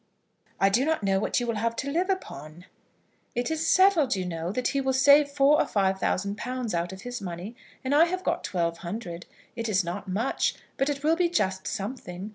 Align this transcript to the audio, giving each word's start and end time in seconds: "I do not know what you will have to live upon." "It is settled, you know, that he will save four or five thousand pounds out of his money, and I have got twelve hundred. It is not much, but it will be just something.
"I 0.59 0.69
do 0.69 0.83
not 0.83 1.03
know 1.03 1.19
what 1.19 1.39
you 1.39 1.45
will 1.45 1.57
have 1.57 1.75
to 1.75 1.91
live 1.91 2.09
upon." 2.09 2.65
"It 3.35 3.51
is 3.51 3.67
settled, 3.67 4.15
you 4.15 4.25
know, 4.25 4.51
that 4.51 4.69
he 4.69 4.81
will 4.81 4.93
save 4.93 5.29
four 5.29 5.61
or 5.61 5.67
five 5.67 5.99
thousand 5.99 6.39
pounds 6.39 6.73
out 6.73 6.91
of 6.91 7.03
his 7.03 7.21
money, 7.21 7.55
and 7.83 7.93
I 7.93 8.05
have 8.05 8.23
got 8.23 8.43
twelve 8.43 8.79
hundred. 8.79 9.27
It 9.55 9.69
is 9.69 9.83
not 9.83 10.07
much, 10.07 10.55
but 10.77 10.89
it 10.89 11.03
will 11.03 11.15
be 11.15 11.29
just 11.29 11.67
something. 11.67 12.29